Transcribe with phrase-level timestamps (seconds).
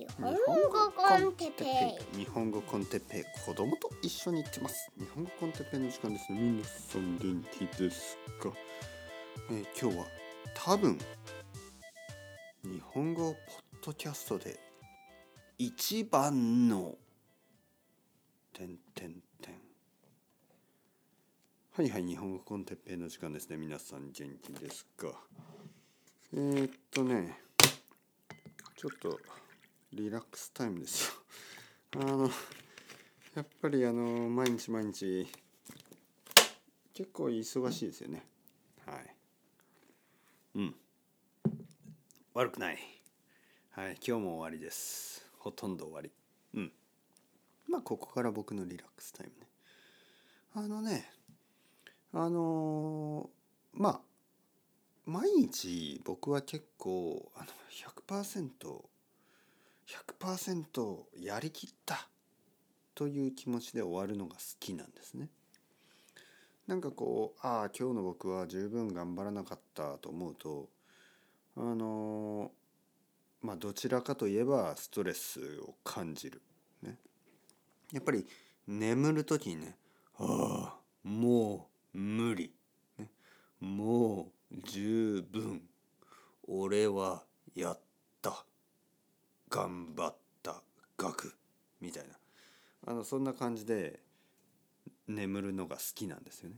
[0.00, 1.64] 日本語コンテッペ
[2.14, 2.16] イ。
[2.16, 3.24] 日本語コンテッペイ。
[3.44, 4.90] 子供と一緒に行ってます。
[4.98, 6.40] 日本語コンテッペイの時間ですね。
[6.40, 8.50] 皆さん元気ですか、
[9.50, 10.06] えー今日は
[10.54, 10.98] 多分
[12.64, 13.36] 日本語ポッ
[13.84, 14.58] ドキャストで
[15.58, 16.96] 一番の
[18.54, 19.54] てんてんてん
[21.72, 23.58] はいはい日本語コンテッペイの時間ですね。
[23.58, 25.08] 皆さん元気ですか？
[26.32, 27.38] えー、っとね
[28.76, 29.20] ちょっと
[29.92, 31.14] リラックスタイムですよ。
[32.00, 32.30] あの
[33.34, 35.26] やっぱりあの毎日毎日
[36.94, 38.24] 結構忙しいですよね。
[38.86, 39.16] はい。
[40.54, 40.76] うん。
[42.34, 42.78] 悪くない。
[43.70, 45.28] はい今日も終わりです。
[45.38, 46.12] ほとんど終わり。
[46.54, 46.72] うん。
[47.66, 49.48] まあここから僕のリラックスタイムね。
[50.54, 51.12] あのね
[52.12, 53.28] あの
[53.72, 54.00] まあ
[55.04, 57.46] 毎日僕は結構あの
[58.06, 58.89] 100%
[60.20, 62.08] 100%やりきった
[62.94, 65.28] という気持ちで終わるのが好きなんですね。
[66.66, 70.68] なんかこうああ今日の僕は十分頑張らなかったと思うと
[71.56, 72.52] あの
[73.42, 76.40] まあどちらかといえばストレスを感じる。
[76.82, 76.96] ね、
[77.92, 78.24] やっぱり
[78.68, 79.76] 眠る時にね
[80.18, 82.52] ああもう無理、
[82.98, 83.08] ね、
[83.58, 85.62] もう十分
[86.46, 87.24] 俺は
[87.56, 87.89] やった
[89.50, 90.62] 頑張った
[90.96, 91.34] 額
[91.80, 92.14] みたいな
[92.86, 94.00] あのそんな感じで
[95.06, 96.56] 眠るのが好きなんですよね。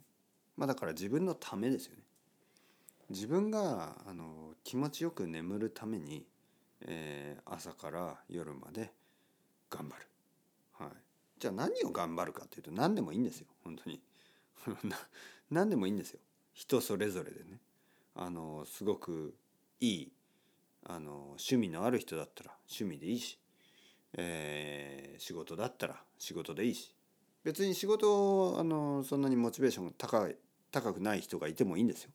[0.57, 2.03] まあだから自分のためですよね。
[3.11, 6.27] 自分があの気持ちよく眠るために、
[6.83, 8.93] えー朝から夜まで
[9.71, 10.07] 頑張る。
[10.79, 10.89] はい。
[11.39, 14.01] じゃあ何を頑張るかっていうと何でもいいんですよ本当に。
[15.51, 16.21] 何でもいいんですよ。
[16.55, 17.61] 人それぞれでね。
[18.15, 19.35] あのすごく
[19.81, 20.13] いい
[20.85, 23.39] あの趣味のある人だったら趣味でいいし、
[24.15, 26.97] えー仕事だったら仕事でいいし
[27.45, 30.37] 別に仕事をあのそんなにモチベーションが高い
[30.73, 32.11] 高くない人がいてもいいんですよ。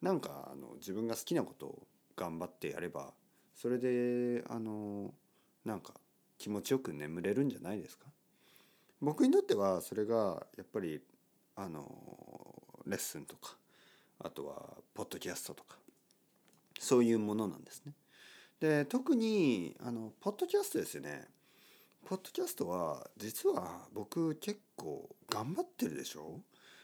[0.00, 1.86] なんかあの自分が好きなことを
[2.16, 3.12] 頑張ってやれば
[3.54, 5.12] それであの
[5.64, 5.92] なんか
[6.38, 8.06] 気持ちよく眠れるんじゃないですか。
[9.00, 11.00] 僕にとってはそれがやっぱり
[11.56, 11.84] あの
[12.86, 13.56] レッスンとか
[14.20, 15.76] あとはポッドキャストとか
[16.82, 17.92] そういうものなんですね。
[18.58, 21.28] で特にあのポッドキャストですよね。
[22.04, 26.40] ポッドキャストは実は僕結構頑張ってるでしょ？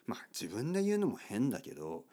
[0.06, 2.04] まあ自分で言うのも変だけど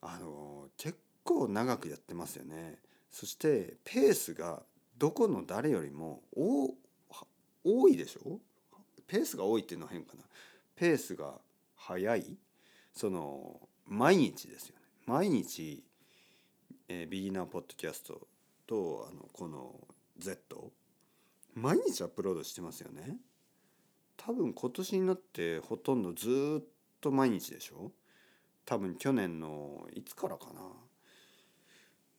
[0.00, 2.78] あの結構長くやってますよね。
[3.10, 4.62] そしてペースが
[4.96, 8.38] どこの誰よりも多いでしょ？
[9.08, 10.22] ペースが多いっていうのは変かな。
[10.76, 11.34] ペースが
[11.74, 12.36] 速い
[12.94, 14.82] その毎日ですよね。
[15.06, 15.82] 毎日
[16.88, 18.26] えービギナーポッドキャスト
[18.66, 19.74] とあのこの
[20.18, 20.72] Z
[21.54, 23.16] 毎日アップロードしてますよね。
[24.16, 26.64] 多分今年になってほとんどずっ
[27.00, 27.92] と毎日でしょ。
[28.64, 30.60] 多分去年のいつからかな。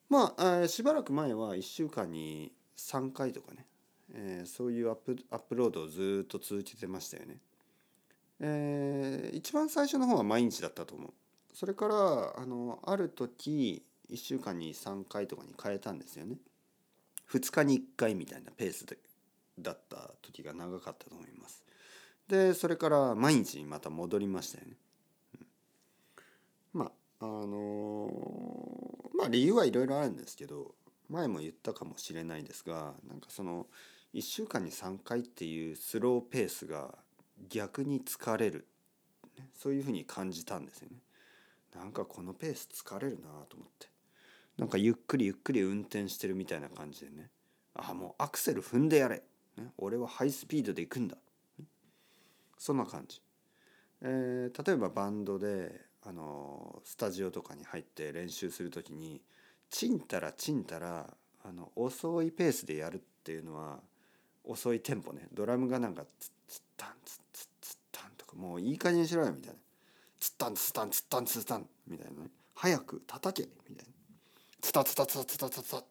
[0.10, 3.66] まあ、えーしばらく前は1週間に3回とかね、
[4.14, 7.38] えーそういうアップアップロードをずっと続けてましたよね。
[8.40, 11.14] えー一番最初の方は毎日だったと思う。
[11.54, 16.38] それからあのある時1週間に3回とかに変えたんですよね。
[17.32, 18.98] 2日に1回みたいなペースで
[19.60, 21.64] だった時が長かったと思います。
[22.28, 24.74] でそれから毎日にまた戻りましたよね、
[26.76, 26.80] うん。
[26.82, 30.76] まああのーまあ理由はいろいろあるんですけど
[31.10, 33.68] 前も言ったかもしれないですがなんかその
[34.14, 36.96] 1週間に3回っていうスローペースが
[37.50, 38.66] 逆に疲れる、
[39.38, 40.98] ねそういうふうに感じたんですよね。
[41.76, 43.88] なんかこのペース疲れるなと思って。
[44.60, 47.30] なんかゆっくりゆっくり運転してるみたいな感じでね。
[47.76, 49.24] ああもうアクセル踏んでやれ、
[49.58, 51.18] ね、俺はハイスピードで行くんだ、
[52.58, 53.22] そんな感じ、
[54.02, 59.22] えー例えばバンドで、あのスタジオとかに入って練習する時に
[59.70, 63.80] ちんたらちんたらあの遅いペースでやるっていうのは
[64.44, 65.28] 遅いテンポね。
[65.34, 69.56] ドラムがなんかツッツッタンツッツッツッタンとかもういい加減にしろよみたいな。
[70.20, 72.30] ツッタンツッタンツッタンツッタンみたいなね。
[72.56, 73.94] 早く叩けみたいな。
[74.62, 75.84] ツタツタツタツタツタツタ。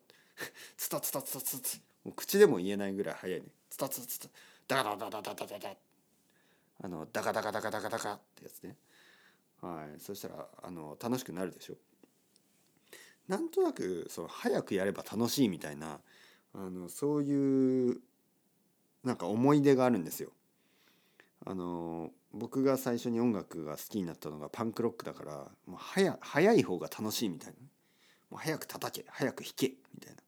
[0.77, 3.47] ツタツタツタもう口でも言えないぐらい早いね。
[3.71, 4.29] ツタツタツタ。
[4.69, 5.69] ダカダダダダダダダ。
[6.81, 8.77] あのダカダカダカダカダカってやつね。
[9.61, 10.01] はい。
[10.01, 11.75] そしたらあの楽しくなるでしょ。
[13.27, 16.01] なんとなくその早くやれば楽しいみたいな
[16.55, 18.01] あのそういう
[19.05, 20.31] なんか思い出があるんですよ。
[21.47, 25.33] あの僕が最初に音楽が好きになったのがパンクロックだから
[25.67, 27.55] もう早早い方が楽しいみたいな
[28.31, 30.23] もう早く叩け早く弾けみたいな。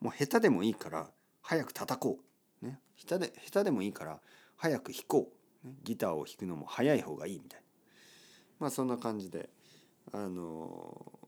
[0.00, 1.10] もう下手でもいいから
[1.42, 2.18] 早く叩こ
[2.62, 4.20] う、ね、下手で下手でもいいから
[4.56, 5.32] 早く弾こ
[5.64, 7.66] う、ね、ギターを弾くのも早い方がいいみたいな。
[8.60, 9.48] まあそんな感じで
[10.12, 11.18] あの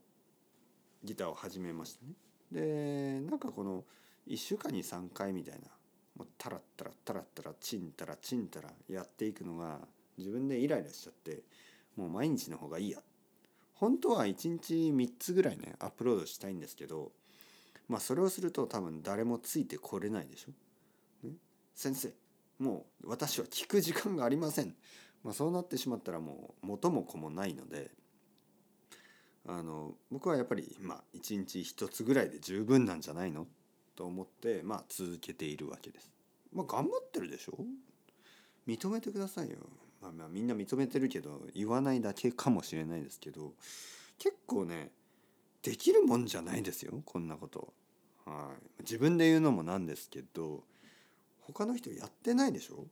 [1.03, 2.13] ギターを始めましたね。
[2.51, 3.83] でなんかこの
[4.27, 5.61] 1週間に3回みたいな
[6.15, 9.79] もうタラッタラッタラッタラチンタラチンタラやっていくのが
[10.17, 11.43] 自分でイライラしちゃって
[11.95, 12.99] もう毎日の方がいいや
[13.81, 17.11] 本当は1日3つぐらいねアップロードしたいんですけど
[17.89, 21.27] まあそれをすると多分誰もついてこれないでしょ？
[21.27, 21.33] ね、
[21.73, 22.13] 先生
[22.59, 24.75] もう私は聞く時間がありません。
[25.23, 27.89] まあ、そうなってしまったらもう元も子もないので
[29.47, 33.47] あの僕はやっぱりまあ1日1つぐらいで十分なんじゃないの？
[33.95, 36.11] と思ってまあ続けているわけです。
[36.53, 37.57] まあ頑張ってるでしょ？
[38.67, 39.57] 認めてくださいよ。
[40.01, 43.53] まあまあみんな認めてるけど言わないだけかもしれないですけど
[44.17, 44.89] 結構ね
[45.61, 47.73] できるもんじゃないですよこんなこと。
[48.25, 50.63] はい、自分で言うのもなんですけど
[51.41, 52.85] 他の人やってないでしょ？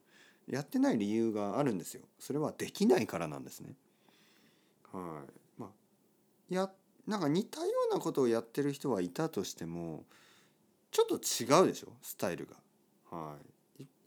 [0.47, 2.01] やってない理由があるんですよ。
[2.19, 3.75] それはできないからなんですね。
[4.91, 5.31] はい。
[5.59, 5.69] まあ
[6.49, 6.69] や
[7.07, 10.03] なんか似たようなことをやってる人はいたとしても
[10.91, 11.93] ちょっと違うでしょ？
[12.01, 12.55] スタイルが。
[13.15, 13.48] はい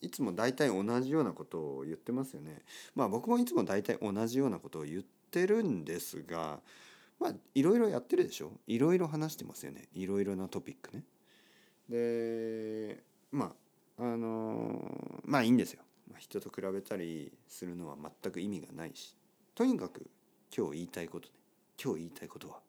[0.02, 0.10] い。
[0.10, 2.62] つも大体同じようなことを言ってますよね。
[2.94, 6.60] まあ僕もいつも大体同じようなことを言ってるんですが
[7.18, 8.52] まあいろいろやってるでしょ？
[8.66, 9.88] いろいろ話してますよね。
[9.94, 11.04] いろいろなトピックね。
[11.88, 13.54] でま
[13.98, 15.82] ああの、まあいいんですよ。
[16.18, 19.16] 人と比べたりするのは全く意味がないし。
[19.54, 20.10] とにかく
[20.56, 21.34] 今日言いたいことね。
[21.82, 22.60] 今日言いたいことは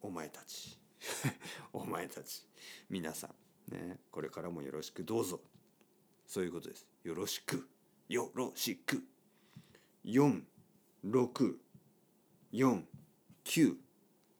[0.00, 0.78] お前たち。
[1.72, 2.46] お前たち。
[2.88, 3.28] 皆さ
[3.70, 3.74] ん。
[3.74, 3.98] ね。
[4.10, 5.04] これからもよろしく。
[5.04, 5.40] どうぞ。
[6.32, 6.86] そういうことです。
[7.04, 7.68] よろしく。
[8.08, 9.04] よろしく。
[10.06, 11.56] 4649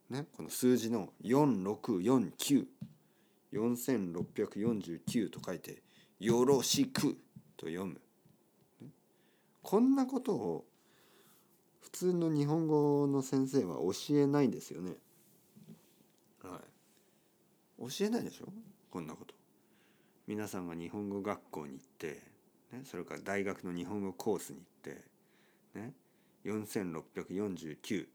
[0.09, 2.67] ねこの数字の4649
[3.53, 5.83] 4649と書いて
[6.19, 7.19] よろしく。
[7.59, 8.01] と読む。
[9.61, 10.65] こんなことを
[11.83, 14.97] 普通の日本語の先生は教えないですよね。
[16.43, 16.59] は
[17.79, 17.91] い。
[17.91, 18.47] 教えないでしょ？
[18.91, 19.42] こんなこと。
[20.27, 22.23] 皆さんが日本語学校に行って、
[22.73, 25.03] ね、それから大学の日本語コースに行って
[25.79, 25.93] ね
[26.45, 28.07] 4649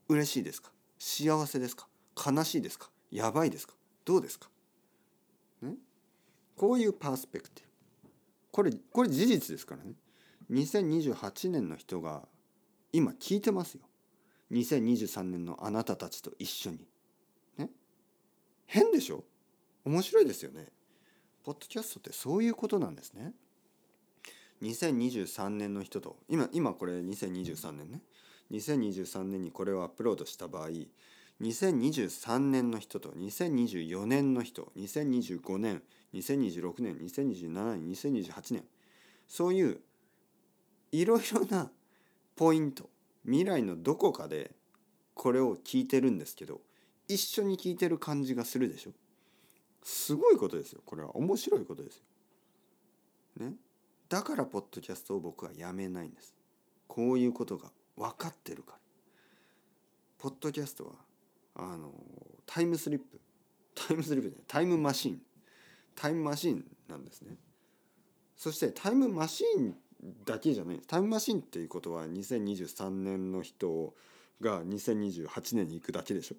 [0.09, 0.71] 嬉しいですか？
[0.99, 1.87] 幸せですか？
[2.17, 2.91] 悲しいですか？
[3.11, 3.75] やばいですか？
[4.05, 4.49] どうですか？
[6.62, 8.11] こういうパースペクティブ。
[8.52, 9.95] これこれ事実ですからね。
[10.52, 12.23] 2028年の人が
[12.92, 13.81] 今聞いてますよ。
[14.52, 16.87] 2023年のあなたたちと一緒に。
[17.59, 17.69] ね？
[18.66, 19.25] 変でしょ？
[19.85, 20.69] 面白いですよね。
[21.42, 23.33] ポッドキャストってそういうことなんですね。
[24.62, 26.16] 2023年の人と。
[26.28, 28.02] 今今これ2023年ね。
[28.52, 30.69] 2023年にこれをアップロードした場合
[31.40, 35.83] 2023年の人と2024年の人2025年
[36.14, 38.64] 2026年2027年2028年
[39.26, 39.81] そういう
[40.92, 41.71] いろいろな
[42.37, 42.90] ポイント
[43.25, 44.50] 未来のどこかで
[45.14, 46.61] これを聞いてるんですけど
[47.09, 48.92] 一緒に聞いてる感じがするでしょ？
[49.83, 51.16] すごいことですよこれは。
[51.16, 53.47] 面白いことですよ。
[53.47, 53.54] ね？
[54.09, 56.35] だからポッドキャストを僕はやめないんです。
[56.87, 58.78] こういうことが分かってるから。
[60.19, 60.92] ポッドキャストは
[61.57, 61.92] あの
[62.47, 63.21] タイムスリップ。
[63.75, 64.45] タイムスリップじゃない。
[64.47, 65.21] タイムマシン。
[65.95, 67.37] タイムマシンなんですね。
[68.37, 69.75] そしてタイムマシン
[70.25, 73.95] だけじゃないタイムマシンっていうことは2023年の人
[74.41, 76.37] が2028年に行くだけでしょ。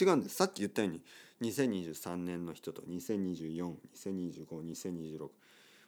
[0.00, 0.36] 違うんです。
[0.36, 1.02] さっき言ったように
[1.42, 5.28] 2023年の人と202420252026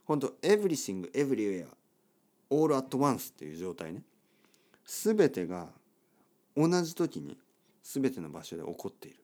[0.04, 1.66] 本当 everything everywhere
[2.50, 4.02] all at once っていう状態ね。
[4.85, 5.69] 全てが
[6.57, 7.38] 同じ時に
[7.83, 9.19] 全ての場所で起こっている、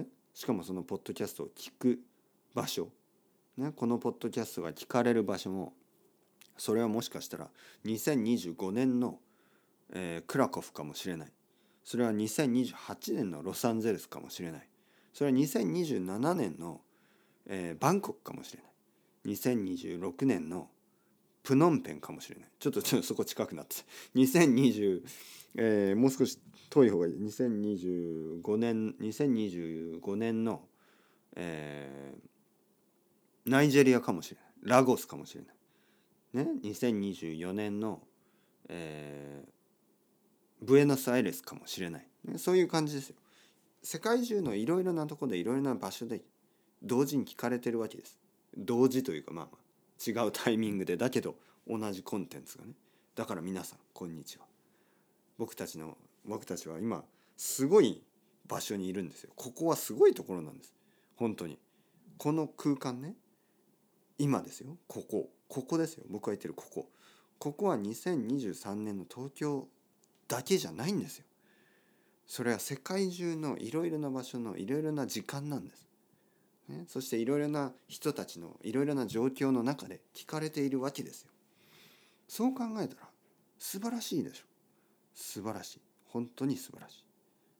[0.00, 2.00] ね、しかもそのポッドキャストを聞く
[2.54, 2.88] 場所、
[3.56, 5.74] ね、このポッドキャストが聞かれる場所も
[6.56, 7.48] それはもしかしたら
[7.84, 9.18] 2025年の、
[9.92, 11.28] えークラコフかもしれない。
[11.82, 14.68] それは2028年のロサンゼルスかもしれない。
[15.12, 16.80] それは2027年の、
[17.46, 19.34] えーバンコクかもしれない。
[19.34, 20.68] 2026年の
[21.42, 22.48] プノンペンかもしれない。
[22.58, 23.76] ちょっとちょっとそこ近くなって。
[24.14, 25.02] 2020、
[25.56, 26.38] えーもう少し
[26.70, 27.14] 遠い方がいい。
[27.14, 30.62] 2025年2025年の、
[31.36, 32.33] えー
[33.46, 34.46] ナイジェリアかもしれない。
[34.62, 36.46] ラゴスかもしれない。
[36.46, 38.00] ね？2024年の、
[38.68, 39.54] えー
[40.64, 43.16] ブエノスアイレスかもしれない、ね、そういう感じですよ。
[43.82, 46.22] 世界中のいろいろなところでいろいろな場所で
[46.82, 48.18] 同時に聞かれてるわけです。
[48.56, 51.36] 同時というかまあまあ違うタイミングでだけど
[51.68, 52.72] 同じコンテンツがね。
[53.14, 54.46] だから皆さんこんにちは。
[55.38, 57.04] 僕たちの僕たちは今
[57.36, 58.02] すごい
[58.46, 59.32] 場所にいるんですよ。
[59.36, 60.74] ここはすごいところなんです。
[61.16, 61.58] 本当に。
[62.16, 63.14] この空間ね。
[64.18, 64.76] 今ですよ。
[64.86, 65.30] ここ。
[65.48, 66.04] ここですよ。
[66.08, 66.88] 僕が言ってるここ。
[67.38, 69.68] ここは2023年の東京
[70.28, 71.24] だけじゃないんですよ。
[72.26, 75.86] それは世界中のいろいろな場所のいろいろな時間なんです、
[76.68, 81.30] ね、そしていろいろな人たちのいろいろな状況の中で聞かれているわけですよ。
[82.26, 83.08] そう考えたら
[83.58, 84.44] 素晴らしいでしょ。
[85.14, 85.80] 素晴らしい。
[86.08, 87.04] 本当に素晴らし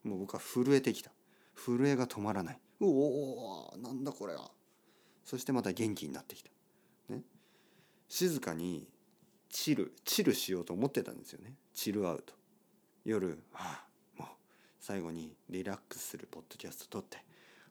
[0.04, 0.08] い。
[0.08, 1.10] もう僕は震えてきた。
[1.54, 2.58] 震えが止まらない。
[2.80, 4.50] うおーなんだこれは。
[5.24, 6.50] そしてまた元気になってきた。
[7.08, 7.22] ね。
[8.08, 8.88] 静かに
[9.48, 11.54] チルチルしようと思ってたんですよね。
[11.72, 12.34] チルアウト。
[13.04, 13.84] 夜あ
[14.18, 14.28] あもう
[14.80, 17.22] 最後にリラックスするポッドキャスト撮って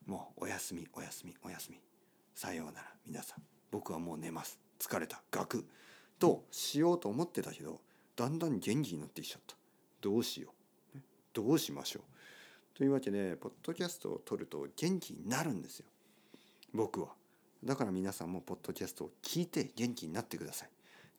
[0.06, 1.78] もうおやすみおやすみおやすみ。
[2.34, 3.42] さようなら皆さん。
[3.70, 4.58] 僕はもう寝ます。
[4.78, 5.22] 疲れた。
[5.30, 5.66] ガク。
[6.18, 7.80] としようと思ってたけど
[8.16, 9.56] だんだん元気になってきちゃった。
[10.00, 10.50] どうしよ
[10.94, 10.98] う。
[11.32, 12.76] どうしましょう。
[12.76, 15.86] というわけでポッドキャストを撮ると元気になるんですよ。
[16.72, 17.08] 僕は。
[17.64, 20.68] だから皆さんもポッドキャストを聞いて元気になってください。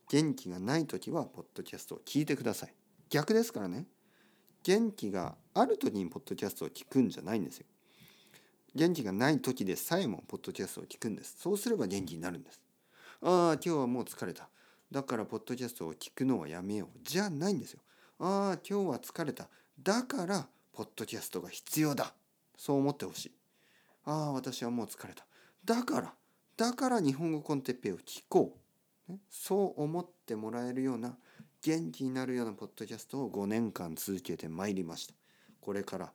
[0.09, 2.73] 元気がない時はポッドキャストを聞いてください。
[3.09, 3.87] 逆ですからね。
[4.63, 7.65] 元気がある時にポッドキャストを聞くんじゃないんですよ。
[8.75, 11.35] 元気がない時でさえもポッドキャストを聞くんです。
[11.39, 12.61] そうすれば元気になるんです。
[13.21, 14.49] ああ今日はもう疲れた。
[14.91, 16.99] だからポッドキャストを聞くのはやめよう。
[17.01, 17.79] じゃないんですよ。
[18.19, 19.47] ああ今日は疲れた。
[19.81, 22.13] だからポッドキャストが必要だ。
[22.57, 23.31] そう思ってほしい。
[24.05, 25.25] ああ私はもう疲れた。
[25.63, 26.13] だから
[26.57, 28.57] だから日本語 con テッペイを聞こ
[29.09, 31.17] う、ね、そう思ってもらえるような
[31.61, 35.13] 元気になるようなポッドキャストを5年間続けてまいりました。
[35.59, 36.13] これから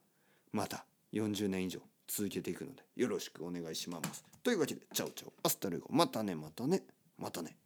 [0.52, 4.24] また40年以上続けていくのでよろしくお願いします。
[4.42, 5.32] というわけでチャオチャオ。
[5.42, 5.88] hasta luego。
[5.90, 6.82] またねまたね。
[7.18, 7.56] またね。